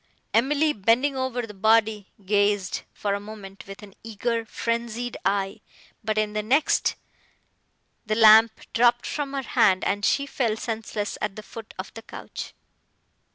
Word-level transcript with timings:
Emily, 0.33 0.73
bending 0.73 1.15
over 1.15 1.45
the 1.45 1.53
body, 1.53 2.07
gazed, 2.25 2.81
for 2.91 3.13
a 3.13 3.19
moment, 3.19 3.67
with 3.67 3.83
an 3.83 3.93
eager, 4.03 4.43
frenzied 4.45 5.15
eye; 5.23 5.61
but, 6.03 6.17
in 6.17 6.33
the 6.33 6.41
next, 6.41 6.95
the 8.07 8.15
lamp 8.15 8.61
dropped 8.73 9.05
from 9.05 9.33
her 9.33 9.43
hand, 9.43 9.83
and 9.83 10.03
she 10.03 10.25
fell 10.25 10.57
senseless 10.57 11.19
at 11.21 11.35
the 11.35 11.43
foot 11.43 11.75
of 11.77 11.93
the 11.93 12.01
couch. 12.01 12.55